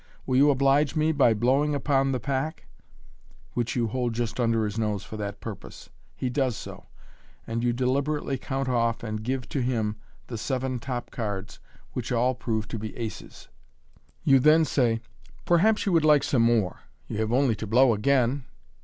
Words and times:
Will 0.25 0.35
you 0.37 0.49
oblige 0.49 0.95
me 0.95 1.11
by 1.11 1.35
blowing 1.35 1.75
upon 1.75 2.11
the 2.11 2.19
pack?" 2.19 2.65
which 3.53 3.75
you 3.75 3.85
hold 3.89 4.13
just 4.13 4.39
under 4.39 4.65
his 4.65 4.79
nose 4.79 5.03
for 5.03 5.15
that 5.15 5.39
purpose. 5.41 5.91
He 6.15 6.27
does 6.27 6.57
so, 6.57 6.87
and 7.45 7.63
you 7.63 7.71
deliberately 7.71 8.39
count 8.39 8.67
off 8.67 9.03
and 9.03 9.21
give 9.21 9.47
to 9.49 9.61
him 9.61 9.97
the 10.25 10.39
seven 10.39 10.79
top 10.79 11.11
cards, 11.11 11.59
which 11.93 12.11
all 12.11 12.33
prove 12.33 12.67
to 12.69 12.79
be 12.79 12.97
aces. 12.97 13.47
You 14.23 14.39
then 14.39 14.65
say," 14.65 15.01
Perhaps 15.45 15.85
you 15.85 15.91
would 15.91 16.03
like 16.03 16.23
some 16.23 16.41
more. 16.41 16.79
You 17.07 17.17
have 17.19 17.31
only 17.31 17.55
to 17.57 17.67
blow 17.67 17.93
again. 17.93 18.45